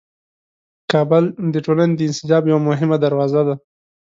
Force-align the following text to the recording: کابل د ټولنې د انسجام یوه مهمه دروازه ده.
کابل 0.91 1.23
د 1.53 1.55
ټولنې 1.65 1.93
د 1.95 2.01
انسجام 2.09 2.43
یوه 2.51 2.61
مهمه 2.69 2.97
دروازه 3.05 3.41
ده. 3.47 3.55